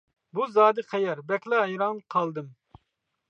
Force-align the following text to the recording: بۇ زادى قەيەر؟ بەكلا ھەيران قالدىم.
بۇ 0.37 0.45
زادى 0.53 0.83
قەيەر؟ 0.93 1.21
بەكلا 1.31 1.59
ھەيران 1.65 2.01
قالدىم. 2.15 2.49